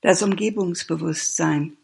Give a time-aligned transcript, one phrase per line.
[0.00, 1.76] Das Umgebungsbewusstsein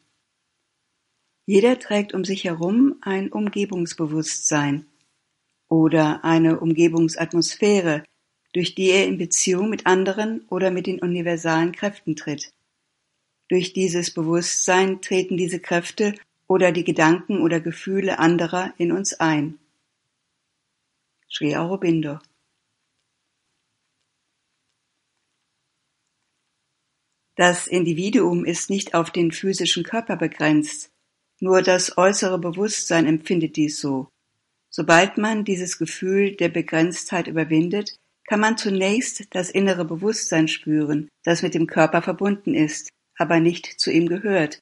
[1.46, 4.86] Jeder trägt um sich herum ein Umgebungsbewusstsein
[5.68, 8.04] oder eine Umgebungsatmosphäre,
[8.52, 12.52] durch die er in Beziehung mit anderen oder mit den universalen Kräften tritt.
[13.48, 16.14] Durch dieses Bewusstsein treten diese Kräfte
[16.46, 19.58] oder die Gedanken oder Gefühle anderer in uns ein.
[21.28, 22.20] Sri Aurobindo
[27.36, 30.90] Das Individuum ist nicht auf den physischen Körper begrenzt,
[31.40, 34.08] nur das äußere Bewusstsein empfindet dies so.
[34.70, 41.42] Sobald man dieses Gefühl der Begrenztheit überwindet, kann man zunächst das innere Bewusstsein spüren, das
[41.42, 44.60] mit dem Körper verbunden ist, aber nicht zu ihm gehört.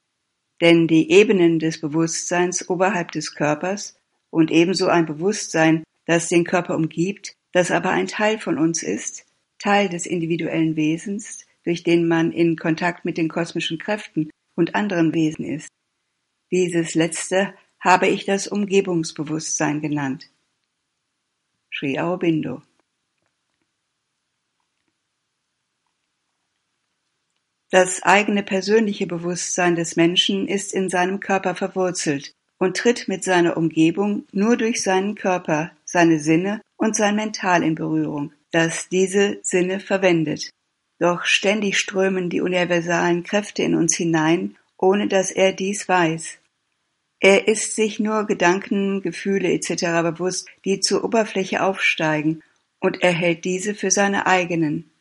[0.60, 3.96] Denn die Ebenen des Bewusstseins oberhalb des Körpers
[4.30, 9.24] und ebenso ein Bewusstsein, das den Körper umgibt, das aber ein Teil von uns ist,
[9.58, 15.14] Teil des individuellen Wesens, durch den man in Kontakt mit den kosmischen Kräften und anderen
[15.14, 15.68] Wesen ist.
[16.50, 20.30] Dieses letzte habe ich das Umgebungsbewusstsein genannt.
[21.74, 22.62] Sri Aurobindo
[27.70, 33.56] Das eigene persönliche Bewusstsein des Menschen ist in seinem Körper verwurzelt und tritt mit seiner
[33.56, 39.80] Umgebung nur durch seinen Körper, seine Sinne und sein Mental in Berührung, das diese Sinne
[39.80, 40.50] verwendet.
[41.02, 46.38] Doch ständig strömen die universalen Kräfte in uns hinein, ohne dass er dies weiß.
[47.18, 49.82] Er ist sich nur Gedanken, Gefühle etc.
[50.04, 52.44] bewusst, die zur Oberfläche aufsteigen,
[52.78, 54.92] und er hält diese für seine eigenen.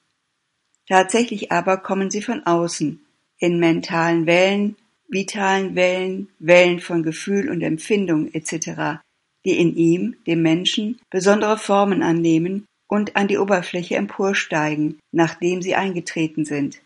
[0.88, 3.06] Tatsächlich aber kommen sie von außen,
[3.38, 9.04] in mentalen Wellen, vitalen Wellen, Wellen von Gefühl und Empfindung etc.,
[9.46, 15.76] die in ihm, dem Menschen, besondere Formen annehmen und an die Oberfläche emporsteigen, nachdem sie
[15.76, 16.82] eingetreten sind.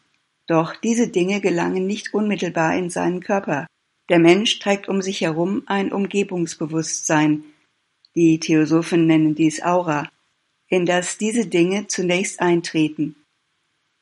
[0.45, 3.65] Doch diese Dinge gelangen nicht unmittelbar in seinen Körper.
[4.09, 7.43] Der Mensch trägt um sich herum ein Umgebungsbewusstsein,
[8.13, 10.07] die Theosophen nennen dies Aura,
[10.69, 13.15] in das diese Dinge zunächst eintreten.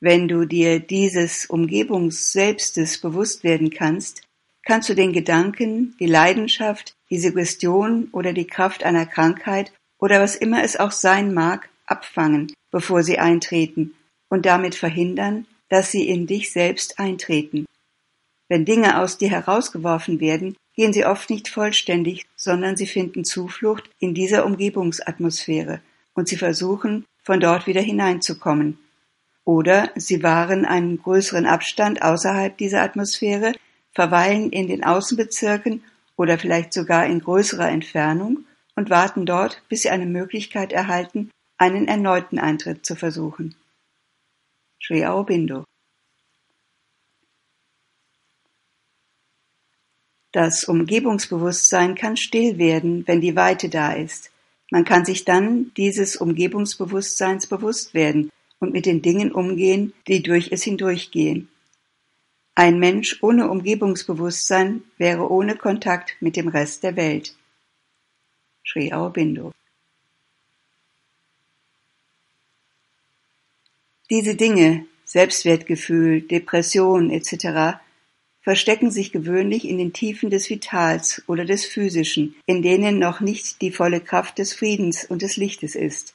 [0.01, 4.23] Wenn du dir dieses Umgebungsselbstes bewusst werden kannst,
[4.65, 10.35] kannst du den Gedanken, die Leidenschaft, die Suggestion oder die Kraft einer Krankheit oder was
[10.35, 13.93] immer es auch sein mag, abfangen, bevor sie eintreten
[14.29, 17.65] und damit verhindern, dass sie in dich selbst eintreten.
[18.49, 23.89] Wenn Dinge aus dir herausgeworfen werden, gehen sie oft nicht vollständig, sondern sie finden Zuflucht
[23.99, 25.81] in dieser Umgebungsatmosphäre
[26.13, 28.77] und sie versuchen, von dort wieder hineinzukommen.
[29.45, 33.53] Oder sie wahren einen größeren Abstand außerhalb dieser Atmosphäre,
[33.91, 35.83] verweilen in den Außenbezirken
[36.15, 38.45] oder vielleicht sogar in größerer Entfernung
[38.75, 41.29] und warten dort, bis sie eine Möglichkeit erhalten,
[41.63, 43.55] einen erneuten Eintritt zu versuchen.
[44.85, 45.63] Sri Aurobindo
[50.33, 54.29] Das Umgebungsbewusstsein kann still werden, wenn die Weite da ist.
[54.71, 58.29] Man kann sich dann dieses Umgebungsbewusstseins bewusst werden
[58.59, 61.47] und mit den Dingen umgehen, die durch es hindurchgehen.
[62.55, 67.37] Ein Mensch ohne Umgebungsbewusstsein wäre ohne Kontakt mit dem Rest der Welt.
[68.67, 69.53] Sri Aurobindo
[74.09, 77.77] Diese Dinge, Selbstwertgefühl, Depression etc.,
[78.41, 83.61] verstecken sich gewöhnlich in den Tiefen des Vitals oder des Physischen, in denen noch nicht
[83.61, 86.13] die volle Kraft des Friedens und des Lichtes ist.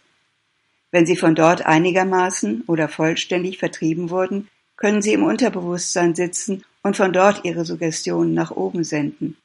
[0.90, 6.96] Wenn sie von dort einigermaßen oder vollständig vertrieben wurden, können sie im Unterbewusstsein sitzen und
[6.96, 9.36] von dort ihre Suggestionen nach oben senden.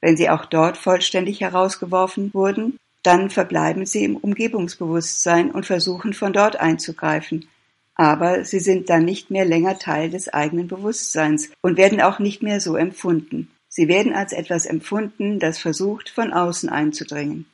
[0.00, 6.32] Wenn sie auch dort vollständig herausgeworfen wurden, dann verbleiben sie im Umgebungsbewusstsein und versuchen von
[6.32, 7.48] dort einzugreifen,
[7.98, 12.42] aber sie sind dann nicht mehr länger Teil des eigenen Bewusstseins und werden auch nicht
[12.42, 13.50] mehr so empfunden.
[13.68, 17.46] Sie werden als etwas empfunden, das versucht, von außen einzudringen.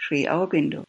[0.00, 0.84] Sri Aurobindo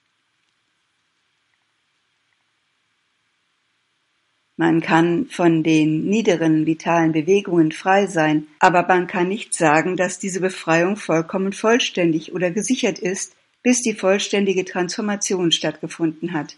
[4.55, 10.19] Man kann von den niederen vitalen Bewegungen frei sein, aber man kann nicht sagen, dass
[10.19, 16.55] diese Befreiung vollkommen vollständig oder gesichert ist, bis die vollständige Transformation stattgefunden hat.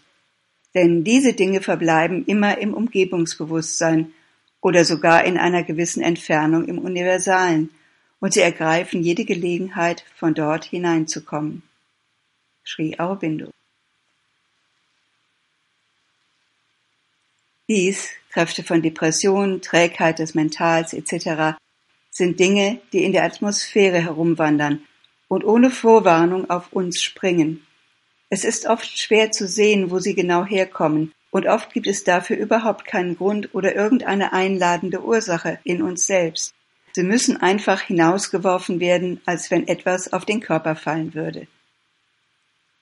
[0.76, 4.12] Denn diese Dinge verbleiben immer im Umgebungsbewusstsein
[4.60, 7.70] oder sogar in einer gewissen Entfernung im Universalen,
[8.20, 11.62] und sie ergreifen jede Gelegenheit, von dort hineinzukommen.
[12.62, 13.50] Sri Aurobindo.
[17.68, 21.56] Dies, Kräfte von Depression, Trägheit des Mentals etc.,
[22.10, 24.82] sind Dinge, die in der Atmosphäre herumwandern
[25.28, 27.66] und ohne Vorwarnung auf uns springen.
[28.28, 32.36] Es ist oft schwer zu sehen, wo sie genau herkommen und oft gibt es dafür
[32.36, 36.54] überhaupt keinen Grund oder irgendeine einladende Ursache in uns selbst.
[36.92, 41.46] Sie müssen einfach hinausgeworfen werden, als wenn etwas auf den Körper fallen würde.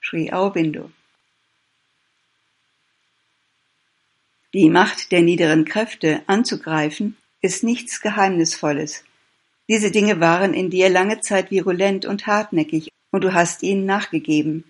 [0.00, 0.91] Sri Aurobindo
[4.52, 9.02] Die Macht der niederen Kräfte anzugreifen ist nichts Geheimnisvolles.
[9.69, 14.62] Diese Dinge waren in dir lange Zeit virulent und hartnäckig, und du hast ihnen nachgegeben.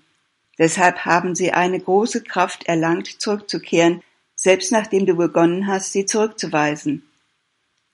[0.59, 4.03] Deshalb haben sie eine große Kraft erlangt, zurückzukehren,
[4.37, 7.03] selbst nachdem du begonnen hast, sie zurückzuweisen.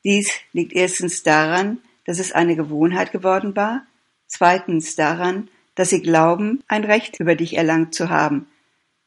[0.04, 3.86] Dies liegt erstens daran, dass es eine Gewohnheit geworden war,
[4.26, 8.46] zweitens daran, dass sie glauben, ein Recht über dich erlangt zu haben,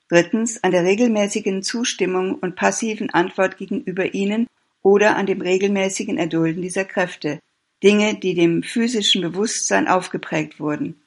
[0.09, 4.47] drittens an der regelmäßigen Zustimmung und passiven Antwort gegenüber ihnen
[4.81, 7.39] oder an dem regelmäßigen Erdulden dieser Kräfte,
[7.83, 11.02] Dinge, die dem physischen Bewusstsein aufgeprägt wurden.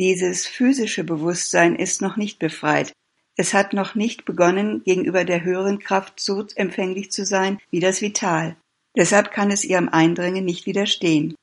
[0.00, 2.94] Dieses physische Bewusstsein ist noch nicht befreit,
[3.36, 8.00] es hat noch nicht begonnen, gegenüber der höheren Kraft so empfänglich zu sein wie das
[8.00, 8.56] Vital.
[8.96, 11.34] Deshalb kann es ihrem Eindringen nicht widerstehen.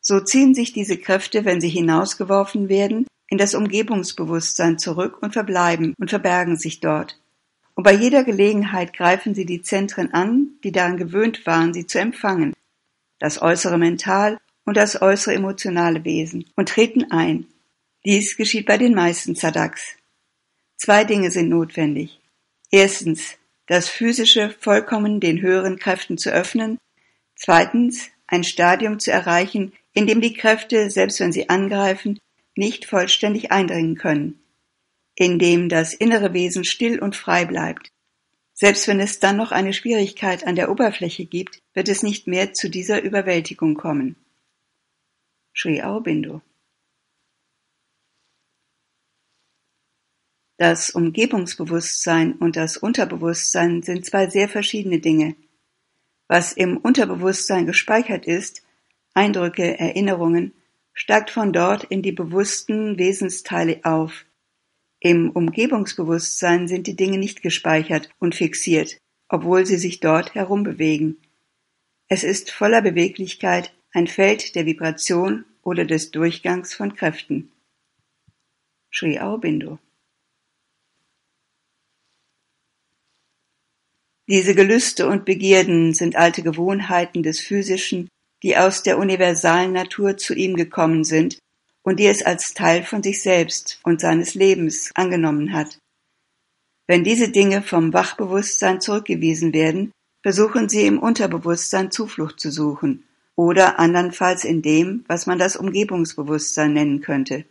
[0.00, 5.94] So ziehen sich diese Kräfte, wenn sie hinausgeworfen werden, in das Umgebungsbewusstsein zurück und verbleiben
[5.98, 7.20] und verbergen sich dort.
[7.74, 11.98] Und bei jeder Gelegenheit greifen sie die Zentren an, die daran gewöhnt waren, sie zu
[11.98, 12.54] empfangen,
[13.18, 17.46] das äußere Mental und das äußere emotionale Wesen, und treten ein.
[18.08, 19.94] Dies geschieht bei den meisten Zadaks.
[20.78, 22.18] Zwei Dinge sind notwendig.
[22.70, 26.78] Erstens, das physische vollkommen den höheren Kräften zu öffnen.
[27.36, 32.18] Zweitens, ein Stadium zu erreichen, in dem die Kräfte, selbst wenn sie angreifen,
[32.56, 34.40] nicht vollständig eindringen können,
[35.14, 37.90] indem das innere Wesen still und frei bleibt.
[38.54, 42.54] Selbst wenn es dann noch eine Schwierigkeit an der Oberfläche gibt, wird es nicht mehr
[42.54, 44.16] zu dieser Überwältigung kommen.
[45.54, 46.40] Sri Aurobindo
[50.58, 55.36] Das Umgebungsbewusstsein und das Unterbewusstsein sind zwei sehr verschiedene Dinge.
[56.26, 58.62] Was im Unterbewusstsein gespeichert ist,
[59.14, 60.52] Eindrücke, Erinnerungen,
[60.92, 64.26] steigt von dort in die bewussten Wesensteile auf.
[64.98, 71.18] Im Umgebungsbewusstsein sind die Dinge nicht gespeichert und fixiert, obwohl sie sich dort herumbewegen.
[72.08, 77.52] Es ist voller Beweglichkeit, ein Feld der Vibration oder des Durchgangs von Kräften.
[78.92, 79.78] Sri Aurobindo
[84.28, 88.08] Diese Gelüste und Begierden sind alte Gewohnheiten des Physischen,
[88.42, 91.38] die aus der universalen Natur zu ihm gekommen sind
[91.82, 95.78] und die es als Teil von sich selbst und seines Lebens angenommen hat.
[96.86, 99.92] Wenn diese Dinge vom Wachbewusstsein zurückgewiesen werden,
[100.22, 103.04] versuchen sie im Unterbewusstsein Zuflucht zu suchen
[103.34, 107.46] oder andernfalls in dem, was man das Umgebungsbewusstsein nennen könnte.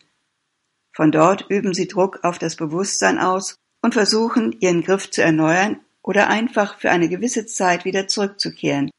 [0.95, 5.79] Von dort üben sie Druck auf das Bewusstsein aus und versuchen, ihren Griff zu erneuern
[6.07, 8.89] oder einfach für eine gewisse Zeit wieder zurückzukehren,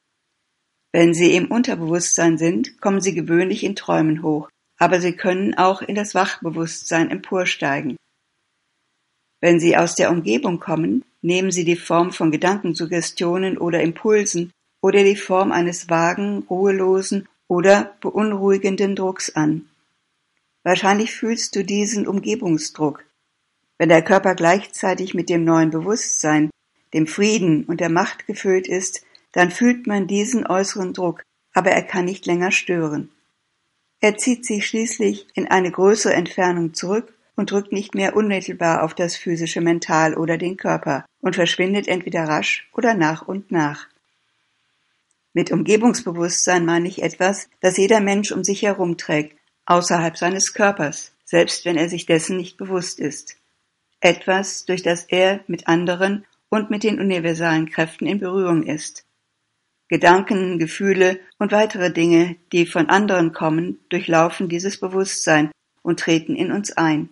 [0.93, 5.81] wenn sie im Unterbewusstsein sind, kommen sie gewöhnlich in Träumen hoch, aber sie können auch
[5.81, 7.97] in das Wachbewusstsein emporsteigen.
[9.41, 14.51] Wenn sie aus der Umgebung kommen, nehmen sie die Form von Gedankensuggestionen oder Impulsen
[14.83, 19.69] oder die Form eines vagen, ruhelosen oder beunruhigenden Drucks an.
[20.63, 23.05] Wahrscheinlich fühlst du diesen Umgebungsdruck.
[23.79, 26.51] Wenn der Körper gleichzeitig mit dem neuen Bewusstsein,
[26.95, 31.83] dem Frieden und der Macht gefüllt ist, dann fühlt man diesen äußeren Druck, aber er
[31.83, 33.11] kann nicht länger stören.
[34.01, 38.95] Er zieht sich schließlich in eine größere Entfernung zurück und drückt nicht mehr unmittelbar auf
[38.95, 43.87] das physische Mental oder den Körper und verschwindet entweder rasch oder nach und nach.
[45.33, 51.13] Mit Umgebungsbewusstsein meine ich etwas, das jeder Mensch um sich herum trägt, außerhalb seines Körpers,
[51.25, 53.37] selbst wenn er sich dessen nicht bewusst ist.
[54.01, 59.05] Etwas, durch das er mit anderen und mit den universalen Kräften in Berührung ist.
[59.89, 65.51] Gedanken, Gefühle und weitere Dinge, die von anderen kommen, durchlaufen dieses Bewusstsein
[65.83, 67.09] und treten in uns ein.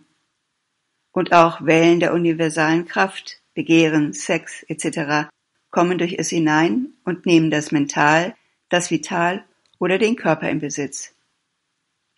[1.13, 5.31] Und auch Wellen der universalen Kraft, Begehren, Sex etc.
[5.71, 8.35] kommen durch es hinein und nehmen das Mental,
[8.69, 9.45] das Vital
[9.79, 11.15] oder den Körper in Besitz.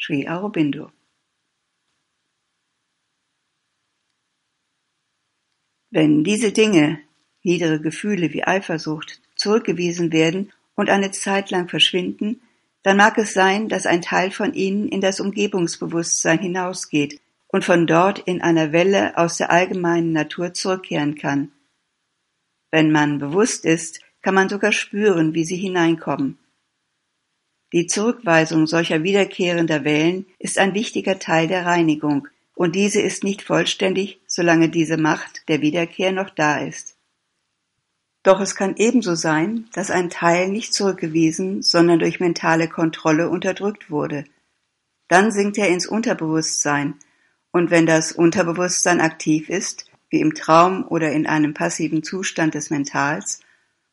[0.01, 0.91] Sri Aurobindo
[5.91, 7.01] Wenn diese Dinge,
[7.43, 12.41] niedere Gefühle wie Eifersucht, zurückgewiesen werden und eine Zeit lang verschwinden,
[12.83, 17.87] dann mag es sein, dass ein Teil von ihnen in das Umgebungsbewusstsein hinausgeht und von
[17.87, 21.51] dort in einer Welle aus der allgemeinen Natur zurückkehren kann.
[22.71, 26.39] Wenn man bewusst ist, kann man sogar spüren, wie sie hineinkommen.
[27.73, 33.43] Die Zurückweisung solcher wiederkehrender Wellen ist ein wichtiger Teil der Reinigung, und diese ist nicht
[33.43, 36.98] vollständig, solange diese Macht der Wiederkehr noch da ist.
[38.29, 43.91] Doch es kann ebenso sein, dass ein Teil nicht zurückgewiesen, sondern durch mentale Kontrolle unterdrückt
[43.91, 44.27] wurde.
[45.09, 46.97] Dann sinkt er ins Unterbewusstsein,
[47.53, 52.69] und wenn das Unterbewusstsein aktiv ist, wie im Traum oder in einem passiven Zustand des
[52.69, 53.41] Mentals,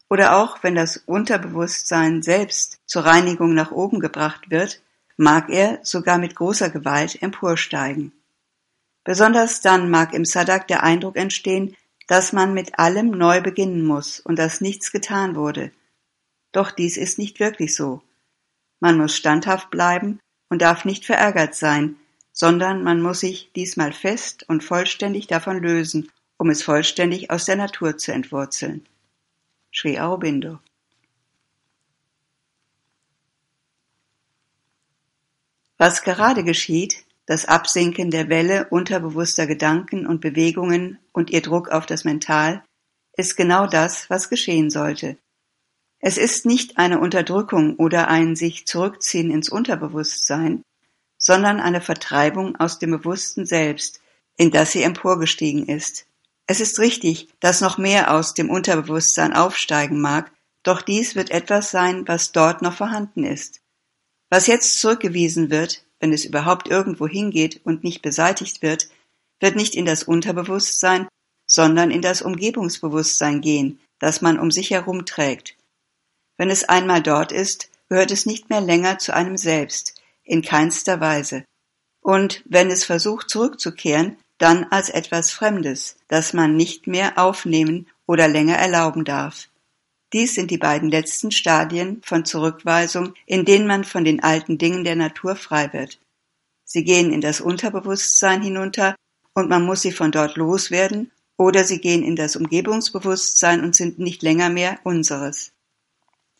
[0.09, 4.81] oder auch wenn das Unterbewusstsein selbst zur Reinigung nach oben gebracht wird,
[5.15, 8.11] mag er sogar mit großer Gewalt emporsteigen.
[9.05, 11.77] Besonders dann mag im Sadak der Eindruck entstehen,
[12.07, 15.71] dass man mit allem neu beginnen muss und dass nichts getan wurde.
[16.51, 18.01] Doch dies ist nicht wirklich so.
[18.79, 20.19] Man muss standhaft bleiben
[20.49, 21.97] und darf nicht verärgert sein,
[22.31, 27.55] sondern man muss sich diesmal fest und vollständig davon lösen, um es vollständig aus der
[27.55, 28.85] Natur zu entwurzeln.
[29.73, 30.59] Sri Aurobindo
[35.77, 41.85] Was gerade geschieht, das Absinken der Welle unterbewusster Gedanken und Bewegungen und ihr Druck auf
[41.85, 42.63] das Mental,
[43.17, 45.17] ist genau das, was geschehen sollte.
[45.99, 50.61] Es ist nicht eine Unterdrückung oder ein sich zurückziehen ins Unterbewusstsein,
[51.17, 54.01] sondern eine Vertreibung aus dem Bewussten selbst,
[54.37, 56.05] in das sie emporgestiegen ist.
[56.45, 61.71] Es ist richtig, dass noch mehr aus dem Unterbewusstsein aufsteigen mag, doch dies wird etwas
[61.71, 63.61] sein, was dort noch vorhanden ist.
[64.29, 68.89] Was jetzt zurückgewiesen wird, wenn es überhaupt irgendwo hingeht und nicht beseitigt wird,
[69.39, 71.07] wird nicht in das Unterbewusstsein,
[71.47, 75.55] sondern in das Umgebungsbewusstsein gehen, das man um sich herum trägt.
[76.37, 80.99] Wenn es einmal dort ist, gehört es nicht mehr länger zu einem selbst, in keinster
[80.99, 81.43] Weise.
[82.01, 88.27] Und wenn es versucht zurückzukehren, dann als etwas Fremdes, das man nicht mehr aufnehmen oder
[88.27, 89.47] länger erlauben darf.
[90.13, 94.83] Dies sind die beiden letzten Stadien von Zurückweisung, in denen man von den alten Dingen
[94.83, 95.99] der Natur frei wird.
[96.63, 98.95] Sie gehen in das Unterbewusstsein hinunter
[99.33, 103.99] und man muss sie von dort loswerden, oder sie gehen in das Umgebungsbewusstsein und sind
[103.99, 105.51] nicht länger mehr unseres.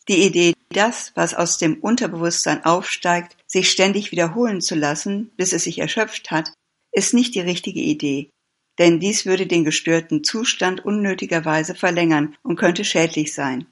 [0.08, 5.64] Die Idee, das, was aus dem Unterbewusstsein aufsteigt, sich ständig wiederholen zu lassen, bis es
[5.64, 6.52] sich erschöpft hat,
[6.92, 8.30] ist nicht die richtige Idee,
[8.78, 13.66] denn dies würde den gestörten Zustand unnötigerweise verlängern und könnte schädlich sein.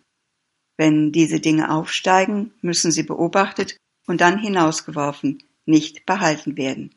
[0.77, 6.95] Wenn diese Dinge aufsteigen, müssen sie beobachtet und dann hinausgeworfen, nicht behalten werden.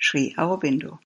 [0.00, 0.98] Sri Aurobindo